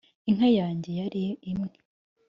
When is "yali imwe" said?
0.99-1.71